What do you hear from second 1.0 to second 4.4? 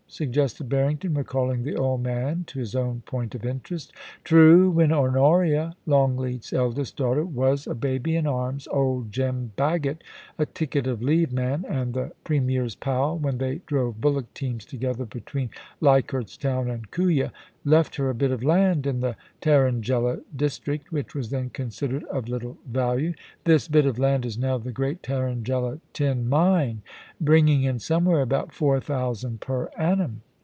recalling the old man to his own point of interest. *